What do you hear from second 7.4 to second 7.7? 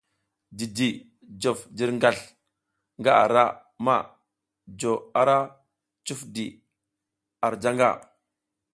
ar